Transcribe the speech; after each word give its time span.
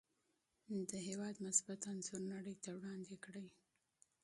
د 0.89 0.91
هېواد 1.07 1.35
مثبت 1.45 1.79
انځور 1.91 2.21
نړۍ 2.33 2.55
ته 2.63 2.69
وړاندې 2.77 3.15
کړئ. 3.25 3.47